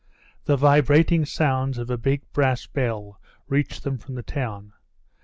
[0.45, 4.73] The vibrating sounds of a big brass bell reached them from the town.